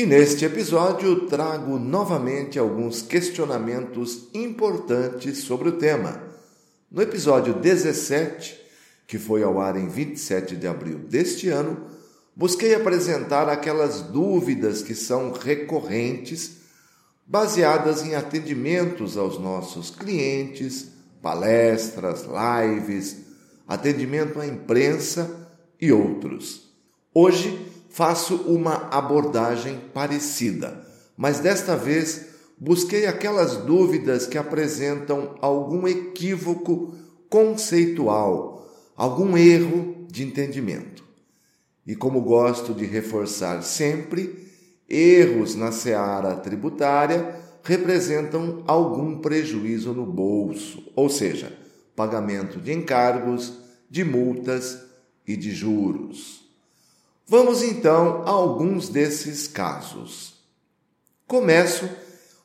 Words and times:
E 0.00 0.06
neste 0.06 0.46
episódio 0.46 1.26
trago 1.26 1.78
novamente 1.78 2.58
alguns 2.58 3.02
questionamentos 3.02 4.28
importantes 4.32 5.40
sobre 5.40 5.68
o 5.68 5.72
tema. 5.72 6.22
No 6.90 7.02
episódio 7.02 7.52
17, 7.52 8.58
que 9.06 9.18
foi 9.18 9.42
ao 9.42 9.60
ar 9.60 9.76
em 9.76 9.90
27 9.90 10.56
de 10.56 10.66
abril 10.66 11.00
deste 11.00 11.50
ano, 11.50 11.84
busquei 12.34 12.74
apresentar 12.74 13.46
aquelas 13.50 14.00
dúvidas 14.00 14.80
que 14.82 14.94
são 14.94 15.32
recorrentes, 15.32 16.52
baseadas 17.26 18.02
em 18.02 18.14
atendimentos 18.14 19.18
aos 19.18 19.38
nossos 19.38 19.90
clientes, 19.90 20.92
palestras, 21.20 22.24
lives, 22.24 23.18
atendimento 23.68 24.40
à 24.40 24.46
imprensa 24.46 25.46
e 25.78 25.92
outros. 25.92 26.70
Hoje 27.12 27.66
faço 27.90 28.36
uma 28.36 28.79
abordagem 28.90 29.80
parecida, 29.92 30.86
mas 31.16 31.40
desta 31.40 31.76
vez 31.76 32.26
busquei 32.58 33.06
aquelas 33.06 33.56
dúvidas 33.56 34.26
que 34.26 34.36
apresentam 34.36 35.34
algum 35.40 35.88
equívoco 35.88 36.94
conceitual, 37.28 38.66
algum 38.96 39.36
erro 39.36 40.06
de 40.08 40.24
entendimento. 40.24 41.04
E 41.86 41.96
como 41.96 42.20
gosto 42.20 42.74
de 42.74 42.84
reforçar 42.84 43.62
sempre, 43.62 44.48
erros 44.88 45.54
na 45.54 45.72
seara 45.72 46.34
tributária 46.36 47.34
representam 47.62 48.62
algum 48.66 49.18
prejuízo 49.18 49.92
no 49.92 50.04
bolso, 50.06 50.82
ou 50.96 51.08
seja, 51.08 51.56
pagamento 51.94 52.60
de 52.60 52.72
encargos, 52.72 53.58
de 53.88 54.04
multas 54.04 54.82
e 55.26 55.36
de 55.36 55.52
juros. 55.52 56.39
Vamos 57.30 57.62
então 57.62 58.24
a 58.26 58.30
alguns 58.30 58.88
desses 58.88 59.46
casos. 59.46 60.34
Começo 61.28 61.88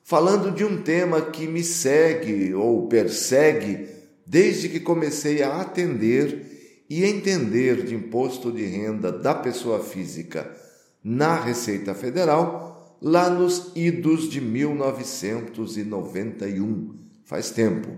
falando 0.03 0.51
de 0.51 0.63
um 0.63 0.83
tema 0.83 1.23
que 1.23 1.47
me 1.47 1.63
segue 1.63 2.53
ou 2.53 2.87
persegue 2.87 3.89
desde 4.27 4.69
que 4.69 4.79
comecei 4.79 5.41
a 5.41 5.59
atender 5.59 6.85
e 6.87 7.03
entender 7.03 7.83
de 7.83 7.95
imposto 7.95 8.51
de 8.51 8.63
renda 8.63 9.11
da 9.11 9.33
pessoa 9.33 9.83
física 9.83 10.55
na 11.03 11.33
Receita 11.33 11.95
Federal 11.95 12.99
lá 13.01 13.27
nos 13.27 13.71
idos 13.75 14.29
de 14.29 14.39
1991. 14.39 16.95
Faz 17.23 17.49
tempo. 17.49 17.89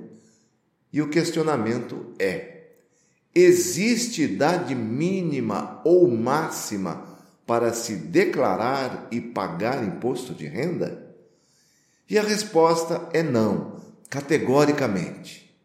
E 0.93 1.01
o 1.01 1.09
questionamento 1.09 2.13
é: 2.17 2.56
Existe 3.39 4.23
idade 4.23 4.73
mínima 4.73 5.79
ou 5.85 6.09
máxima 6.09 7.19
para 7.45 7.71
se 7.71 7.95
declarar 7.95 9.07
e 9.11 9.21
pagar 9.21 9.83
imposto 9.83 10.33
de 10.33 10.47
renda? 10.47 11.15
E 12.09 12.17
a 12.17 12.23
resposta 12.23 13.07
é 13.13 13.21
não, 13.21 13.79
categoricamente. 14.09 15.55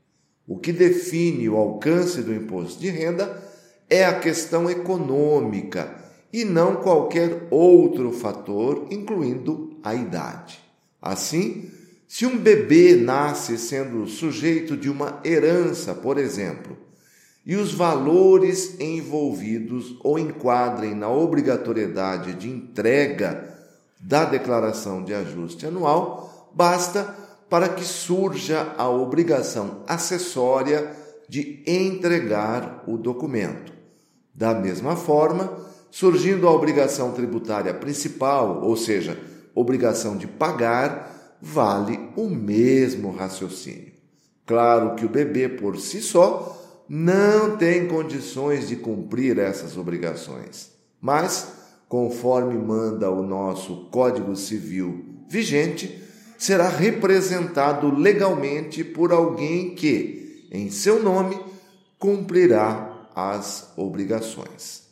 O 0.47 0.59
que 0.59 0.70
define 0.70 1.48
o 1.48 1.57
alcance 1.57 2.20
do 2.20 2.35
imposto 2.35 2.79
de 2.79 2.91
renda 2.91 3.42
é 3.89 4.05
a 4.05 4.20
questão 4.20 4.68
econômica 4.68 5.97
e 6.30 6.45
não 6.45 6.77
qualquer 6.77 7.47
outro 7.51 8.13
fator, 8.13 8.89
incluindo 8.91 9.80
a 9.83 9.95
idade. 9.95 10.61
Assim, 11.01 11.70
se 12.07 12.27
um 12.27 12.36
bebê 12.36 12.97
nasce 12.97 13.57
sendo 13.57 14.07
sujeito 14.07 14.77
de 14.77 14.91
uma 14.91 15.23
herança, 15.24 15.95
por 15.95 16.18
exemplo, 16.18 16.82
e 17.45 17.57
os 17.57 17.73
valores 17.73 18.79
envolvidos 18.79 19.97
ou 20.03 20.19
enquadrem 20.19 20.95
na 20.95 21.08
obrigatoriedade 21.08 22.35
de 22.35 22.48
entrega 22.48 23.53
da 24.01 24.25
declaração 24.25 25.03
de 25.03 25.13
ajuste 25.13 25.67
anual, 25.67 26.51
basta 26.55 27.17
para 27.48 27.69
que 27.69 27.85
surja 27.85 28.75
a 28.79 28.89
obrigação 28.89 29.83
acessória 29.86 30.91
de 31.29 31.63
entregar 31.67 32.85
o 32.86 32.97
documento. 32.97 33.73
Da 34.35 34.55
mesma 34.55 34.97
forma, 34.97 35.53
surgindo 35.91 36.48
a 36.48 36.53
obrigação 36.53 37.13
tributária 37.13 37.74
principal, 37.74 38.63
ou 38.63 38.77
seja, 38.77 39.19
obrigação 39.55 40.17
de 40.17 40.27
pagar, 40.27 41.36
vale 41.41 41.98
o 42.17 42.29
mesmo 42.29 43.11
raciocínio. 43.11 43.92
Claro 44.47 44.95
que 44.95 45.05
o 45.05 45.09
bebê 45.09 45.48
por 45.48 45.79
si 45.79 46.01
só 46.01 46.61
não 46.89 47.57
tem 47.57 47.87
condições 47.87 48.69
de 48.69 48.77
cumprir 48.77 49.39
essas 49.39 49.77
obrigações. 49.77 50.70
Mas, 51.01 51.53
conforme 51.89 52.55
manda 52.55 53.11
o 53.11 53.23
nosso 53.23 53.89
Código 53.91 54.35
Civil 54.37 55.05
vigente, 55.29 56.03
será 56.39 56.69
representado 56.69 57.95
legalmente 57.95 58.83
por 58.83 59.13
alguém 59.13 59.75
que, 59.75 60.48
em 60.51 60.71
seu 60.71 61.03
nome, 61.03 61.39
cumprirá 61.98 63.09
as 63.15 63.73
obrigações. 63.77 64.83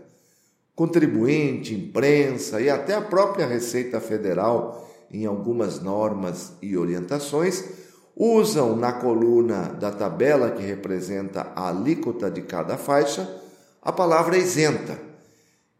Contribuinte, 0.76 1.74
imprensa 1.74 2.60
e 2.60 2.70
até 2.70 2.94
a 2.94 3.02
própria 3.02 3.48
Receita 3.48 4.00
Federal, 4.00 4.88
em 5.10 5.26
algumas 5.26 5.80
normas 5.80 6.52
e 6.62 6.76
orientações, 6.76 7.81
usam 8.16 8.76
na 8.76 8.92
coluna 8.92 9.68
da 9.68 9.90
tabela 9.90 10.50
que 10.50 10.62
representa 10.62 11.52
a 11.54 11.68
alíquota 11.68 12.30
de 12.30 12.42
cada 12.42 12.76
faixa 12.76 13.40
a 13.80 13.90
palavra 13.90 14.36
isenta. 14.36 14.98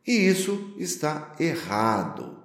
E 0.06 0.12
isso 0.12 0.74
está 0.76 1.34
errado. 1.38 2.36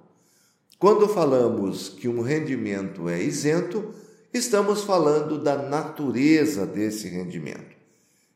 Quando 0.78 1.08
falamos 1.08 1.88
que 1.88 2.06
um 2.06 2.20
rendimento 2.20 3.08
é 3.08 3.20
isento, 3.20 3.92
estamos 4.32 4.84
falando 4.84 5.38
da 5.38 5.56
natureza 5.56 6.64
desse 6.64 7.08
rendimento. 7.08 7.76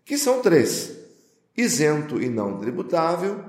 que 0.04 0.18
são 0.18 0.42
três: 0.42 0.90
isento 1.56 2.20
e 2.20 2.28
não 2.28 2.58
tributável, 2.58 3.44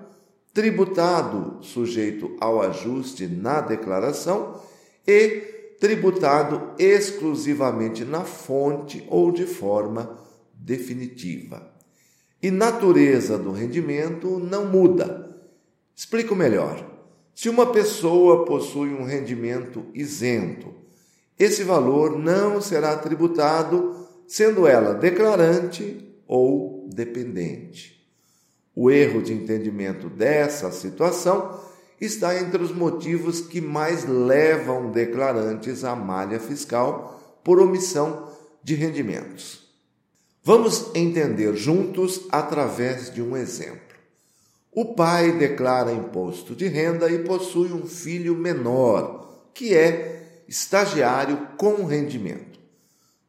tributado 0.53 1.57
sujeito 1.63 2.37
ao 2.39 2.61
ajuste 2.61 3.25
na 3.25 3.59
declaração 3.59 4.61
e 5.07 5.62
tributado 5.83 6.71
exclusivamente 6.79 8.05
na 8.05 8.21
fonte 8.21 9.05
ou 9.09 9.33
de 9.33 9.45
forma 9.45 10.17
definitiva. 10.53 11.73
E 12.41 12.49
natureza 12.49 13.37
do 13.37 13.51
rendimento 13.51 14.39
não 14.39 14.65
muda. 14.65 15.35
Explico 15.93 16.37
melhor. 16.37 16.89
Se 17.35 17.49
uma 17.49 17.65
pessoa 17.65 18.45
possui 18.45 18.93
um 18.93 19.03
rendimento 19.03 19.85
isento, 19.93 20.73
esse 21.37 21.65
valor 21.65 22.17
não 22.17 22.61
será 22.61 22.95
tributado, 22.95 24.07
sendo 24.25 24.65
ela 24.65 24.93
declarante 24.93 26.15
ou 26.25 26.87
dependente. 26.93 28.09
O 28.73 28.89
erro 28.89 29.21
de 29.21 29.33
entendimento 29.33 30.09
dessa 30.09 30.71
situação 30.71 31.59
está 32.05 32.39
entre 32.39 32.61
os 32.61 32.71
motivos 32.71 33.41
que 33.41 33.61
mais 33.61 34.05
levam 34.05 34.91
declarantes 34.91 35.83
à 35.83 35.95
malha 35.95 36.39
fiscal 36.39 37.39
por 37.43 37.59
omissão 37.59 38.29
de 38.63 38.75
rendimentos. 38.75 39.63
Vamos 40.43 40.91
entender 40.93 41.55
juntos 41.55 42.27
através 42.29 43.13
de 43.13 43.21
um 43.21 43.37
exemplo. 43.37 43.81
O 44.71 44.93
pai 44.95 45.33
declara 45.37 45.91
imposto 45.91 46.55
de 46.55 46.67
renda 46.67 47.09
e 47.09 47.19
possui 47.19 47.71
um 47.71 47.85
filho 47.85 48.35
menor, 48.35 49.49
que 49.53 49.75
é 49.75 50.43
estagiário 50.47 51.49
com 51.57 51.85
rendimento. 51.85 52.59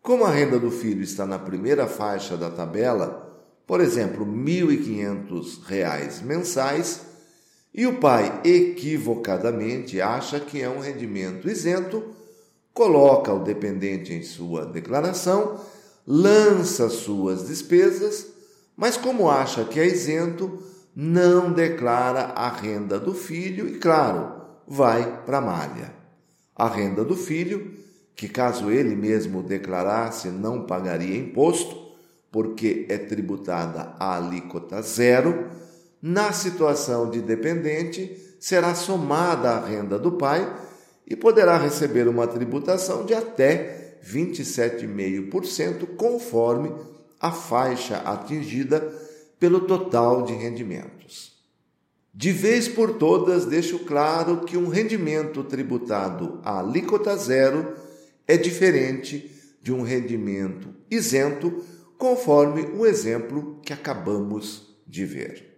Como 0.03 0.25
a 0.25 0.31
renda 0.31 0.59
do 0.59 0.71
filho 0.71 1.03
está 1.03 1.25
na 1.27 1.39
primeira 1.39 1.87
faixa 1.87 2.37
da 2.37 2.51
tabela, 2.51 3.25
por 3.67 3.81
exemplo, 3.81 4.25
R$ 4.25 4.31
1.500 4.31 6.23
mensais, 6.23 7.14
e 7.75 7.87
o 7.87 7.99
pai 7.99 8.41
equivocadamente 8.45 10.01
acha 10.01 10.39
que 10.39 10.63
é 10.63 10.69
um 10.69 10.79
rendimento 10.79 11.51
isento, 11.51 12.05
coloca 12.73 13.33
o 13.33 13.43
dependente 13.43 14.13
em 14.13 14.23
sua 14.23 14.65
declaração, 14.65 15.61
lança 16.07 16.89
suas 16.89 17.49
despesas, 17.49 18.29
mas 18.77 18.97
como 18.97 19.29
acha 19.29 19.65
que 19.65 19.81
é 19.81 19.87
isento, 19.87 20.63
não 20.95 21.53
declara 21.53 22.27
a 22.37 22.49
renda 22.49 23.01
do 23.01 23.13
filho 23.13 23.67
e, 23.67 23.79
claro, 23.79 24.33
vai 24.69 25.23
para 25.25 25.39
a 25.39 25.41
malha. 25.41 25.93
A 26.55 26.69
renda 26.69 27.05
do 27.05 27.17
filho, 27.17 27.75
que 28.15 28.29
caso 28.29 28.71
ele 28.71 28.95
mesmo 28.95 29.43
declarasse 29.43 30.29
não 30.29 30.65
pagaria 30.65 31.17
imposto, 31.17 31.83
porque 32.31 32.87
é 32.89 32.99
tributada 32.99 33.95
a 33.99 34.17
alíquota 34.17 34.81
zero, 34.83 35.51
na 36.07 36.35
situação 36.35 37.09
de 37.09 37.23
dependente, 37.23 38.37
será 38.39 38.75
somada 38.75 39.53
a 39.53 39.67
renda 39.67 39.99
do 39.99 40.13
pai 40.13 40.55
e 41.07 41.17
poderá 41.17 41.57
receber 41.57 42.07
uma 42.07 42.27
tributação 42.27 43.07
de 43.07 43.15
até 43.15 43.97
27,5%, 44.07 45.97
conforme 45.97 46.71
a 47.19 47.33
faixa 47.33 47.97
atingida 48.01 48.81
pelo 49.41 49.61
total 49.61 50.25
de 50.25 50.35
rendimentos. 50.35 51.39
De 52.13 52.33
vez 52.33 52.69
por 52.69 52.99
todas, 52.99 53.47
deixo 53.47 53.79
claro 53.79 54.45
que 54.45 54.59
um 54.59 54.69
rendimento 54.69 55.43
tributado 55.43 56.39
a 56.45 56.59
alíquota 56.59 57.17
zero 57.17 57.77
é 58.29 58.37
diferente 58.37 59.31
de 59.63 59.73
um 59.73 59.81
rendimento 59.81 60.69
isento 60.91 61.65
conforme 61.97 62.61
o 62.77 62.85
exemplo 62.85 63.59
que 63.63 63.73
acabamos 63.73 64.77
de 64.87 65.07
ver. 65.07 65.54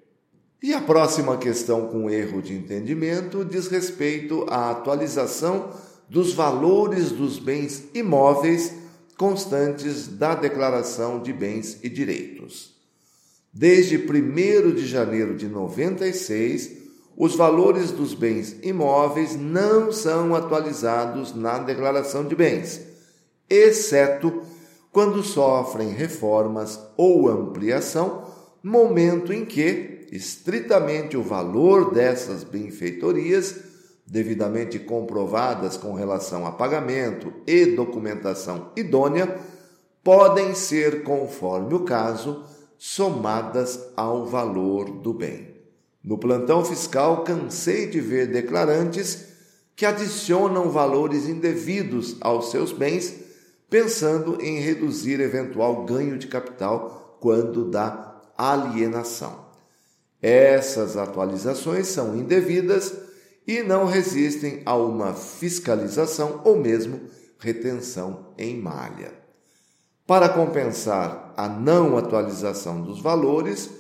E 0.63 0.73
a 0.73 0.81
próxima 0.81 1.37
questão 1.37 1.87
com 1.89 2.09
erro 2.09 2.41
de 2.41 2.55
entendimento 2.55 3.45
diz 3.45 3.69
respeito 3.69 4.47
à 4.49 4.71
atualização 4.71 5.71
dos 6.09 6.33
valores 6.33 7.11
dos 7.11 7.39
bens 7.39 7.85
imóveis 7.93 8.73
constantes 9.19 10.07
da 10.09 10.35
declaração 10.35 11.21
de 11.21 11.33
bens 11.33 11.79
e 11.83 11.89
direitos. 11.89 12.75
Desde 13.53 13.97
1 13.97 14.75
de 14.75 14.87
janeiro 14.87 15.35
de 15.35 15.47
96, 15.47 16.73
os 17.17 17.35
valores 17.35 17.91
dos 17.91 18.13
bens 18.13 18.57
imóveis 18.63 19.37
não 19.37 19.91
são 19.91 20.35
atualizados 20.35 21.35
na 21.35 21.59
declaração 21.59 22.27
de 22.27 22.35
bens, 22.35 22.81
exceto 23.49 24.43
quando 24.93 25.23
sofrem 25.23 25.91
reformas 25.91 26.79
ou 26.97 27.29
ampliação, 27.29 28.25
momento 28.63 29.33
em 29.33 29.45
que, 29.45 30.07
estritamente, 30.11 31.17
o 31.17 31.23
valor 31.23 31.93
dessas 31.93 32.45
benfeitorias, 32.45 33.57
devidamente 34.07 34.79
comprovadas 34.79 35.77
com 35.77 35.95
relação 35.95 36.47
a 36.47 36.53
pagamento 36.53 37.33
e 37.47 37.67
documentação 37.67 38.71
idônea, 38.77 39.39
podem 40.03 40.55
ser, 40.55 41.03
conforme 41.03 41.75
o 41.75 41.81
caso, 41.81 42.45
somadas 42.79 43.81
ao 43.97 44.27
valor 44.27 44.91
do 44.91 45.13
bem. 45.13 45.57
No 46.03 46.19
plantão 46.19 46.65
fiscal, 46.65 47.25
cansei 47.25 47.87
de 47.87 48.01
ver 48.01 48.29
declarantes 48.29 49.27
que 49.75 49.85
adicionam 49.85 50.71
valores 50.71 51.29
indevidos 51.29 52.17
aos 52.21 52.51
seus 52.51 52.73
bens 52.73 53.27
pensando 53.69 54.41
em 54.41 54.61
reduzir 54.61 55.21
eventual 55.21 55.85
ganho 55.85 56.17
de 56.17 56.29
capital 56.29 57.19
quando 57.21 57.69
da 57.69 58.16
alienação. 58.37 59.47
Essas 60.21 60.97
atualizações 60.97 61.87
são 61.89 62.17
indevidas 62.17 62.93
e 63.47 63.63
não 63.63 63.85
resistem 63.85 64.63
a 64.67 64.75
uma 64.77 65.15
fiscalização 65.15 66.41
ou 66.45 66.59
mesmo 66.59 67.01
retenção 67.39 68.35
em 68.37 68.57
malha. 68.57 69.13
Para 70.07 70.29
compensar 70.29 71.33
a 71.37 71.49
não 71.49 71.97
atualização 71.97 72.81
dos 72.81 73.01
valores, 73.01 73.71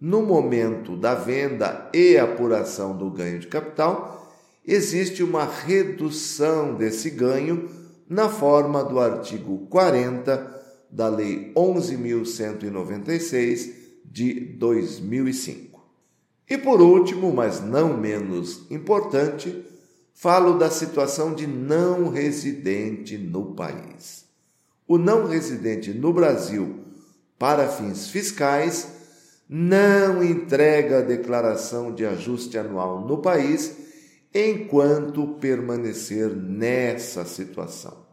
no 0.00 0.22
momento 0.22 0.96
da 0.96 1.14
venda 1.14 1.88
e 1.92 2.18
apuração 2.18 2.96
do 2.96 3.10
ganho 3.10 3.38
de 3.38 3.46
capital, 3.46 4.32
existe 4.66 5.22
uma 5.22 5.44
redução 5.44 6.74
desse 6.74 7.10
ganho 7.10 7.70
na 8.08 8.28
forma 8.28 8.84
do 8.84 9.00
artigo 9.00 9.66
40 9.68 10.54
da 10.90 11.08
Lei 11.08 11.52
11.196 11.54 13.85
de 14.16 14.32
2005. 14.32 15.78
E 16.48 16.56
por 16.56 16.80
último, 16.80 17.30
mas 17.34 17.60
não 17.60 17.94
menos 17.98 18.64
importante, 18.70 19.62
falo 20.14 20.56
da 20.56 20.70
situação 20.70 21.34
de 21.34 21.46
não 21.46 22.08
residente 22.08 23.18
no 23.18 23.54
país. 23.54 24.24
O 24.88 24.96
não 24.96 25.26
residente 25.26 25.92
no 25.92 26.14
Brasil, 26.14 26.80
para 27.38 27.68
fins 27.68 28.08
fiscais, 28.08 28.88
não 29.46 30.22
entrega 30.22 31.00
a 31.00 31.02
declaração 31.02 31.94
de 31.94 32.06
ajuste 32.06 32.56
anual 32.56 33.06
no 33.06 33.18
país 33.18 33.76
enquanto 34.32 35.28
permanecer 35.34 36.34
nessa 36.34 37.26
situação. 37.26 38.06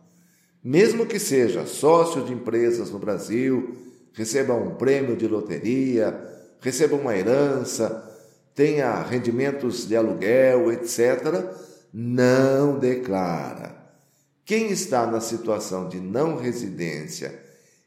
Mesmo 0.62 1.05
que 1.05 1.17
seja 1.17 1.65
sócio 1.65 2.25
de 2.25 2.33
empresas 2.33 2.91
no 2.91 3.00
Brasil, 3.00 3.92
receba 4.13 4.53
um 4.53 4.75
prêmio 4.75 5.15
de 5.15 5.27
loteria, 5.27 6.17
receba 6.60 6.96
uma 6.96 7.17
herança, 7.17 8.10
tenha 8.55 9.01
rendimentos 9.01 9.88
de 9.88 9.96
aluguel, 9.96 10.72
etc., 10.72 11.43
não 11.93 12.79
declara. 12.79 13.75
Quem 14.46 14.72
está 14.72 15.05
na 15.08 15.20
situação 15.20 15.88
de 15.88 16.00
não 16.00 16.38
residência 16.38 17.39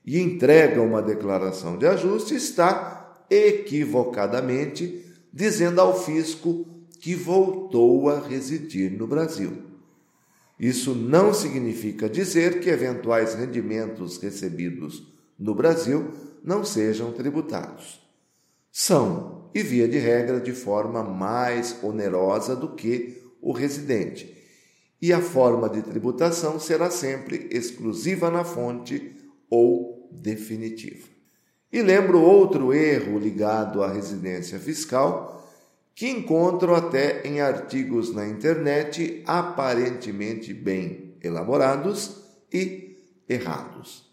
e 0.04 0.20
entrega 0.20 0.80
uma 0.80 1.02
declaração 1.02 1.76
de 1.76 1.86
ajuste 1.86 2.34
está 2.34 3.24
equivocadamente 3.30 5.04
dizendo 5.32 5.80
ao 5.80 6.00
fisco 6.00 6.66
que 7.00 7.14
voltou 7.14 8.08
a 8.08 8.20
residir 8.20 8.90
no 8.92 9.06
Brasil. 9.06 9.64
Isso 10.58 10.94
não 10.94 11.34
significa 11.34 12.08
dizer 12.08 12.60
que 12.60 12.70
eventuais 12.70 13.34
rendimentos 13.34 14.16
recebidos 14.16 15.15
no 15.38 15.54
Brasil 15.54 16.10
não 16.42 16.64
sejam 16.64 17.12
tributados. 17.12 18.00
São, 18.70 19.50
e 19.54 19.62
via 19.62 19.88
de 19.88 19.98
regra, 19.98 20.40
de 20.40 20.52
forma 20.52 21.02
mais 21.02 21.82
onerosa 21.82 22.54
do 22.54 22.74
que 22.74 23.22
o 23.40 23.52
residente. 23.52 24.36
E 25.00 25.12
a 25.12 25.20
forma 25.20 25.68
de 25.68 25.82
tributação 25.82 26.58
será 26.58 26.90
sempre 26.90 27.48
exclusiva 27.50 28.30
na 28.30 28.44
fonte 28.44 29.16
ou 29.50 30.08
definitiva. 30.12 31.08
E 31.72 31.82
lembro 31.82 32.20
outro 32.20 32.72
erro 32.72 33.18
ligado 33.18 33.82
à 33.82 33.92
residência 33.92 34.58
fiscal 34.58 35.36
que 35.94 36.08
encontro 36.08 36.74
até 36.74 37.26
em 37.26 37.40
artigos 37.40 38.14
na 38.14 38.26
internet 38.28 39.22
aparentemente 39.26 40.52
bem 40.52 41.16
elaborados 41.22 42.22
e 42.52 42.98
errados. 43.26 44.05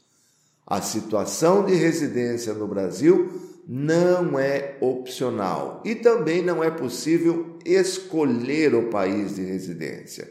A 0.66 0.82
situação 0.82 1.66
de 1.66 1.76
residência 1.76 2.54
no 2.54 2.68
Brasil 2.68 3.42
não 3.68 4.38
é 4.38 4.78
opcional 4.82 5.82
e 5.86 5.96
também 5.96 6.42
não 6.42 6.64
é 6.64 6.70
possível 6.70 7.58
escolher 7.66 8.74
o 8.76 8.90
país 8.90 9.36
de 9.36 9.44
residência. 9.44 10.30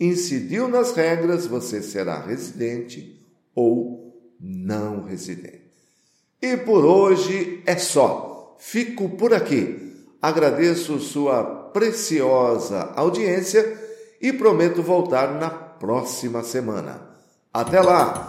Incidiu 0.00 0.68
nas 0.68 0.94
regras, 0.94 1.46
você 1.46 1.82
será 1.82 2.24
residente 2.24 3.20
ou 3.54 4.14
não 4.40 5.04
residente. 5.04 5.68
E 6.40 6.56
por 6.56 6.84
hoje 6.84 7.62
é 7.66 7.76
só. 7.76 8.56
Fico 8.60 9.08
por 9.10 9.34
aqui. 9.34 10.06
Agradeço 10.22 10.98
sua 11.00 11.42
preciosa 11.72 12.92
audiência 12.94 13.76
e 14.20 14.32
prometo 14.32 14.82
voltar 14.82 15.38
na 15.38 15.50
próxima 15.50 16.42
semana. 16.42 17.08
Até 17.52 17.80
lá! 17.80 18.28